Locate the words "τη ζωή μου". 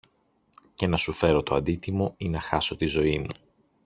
2.77-3.33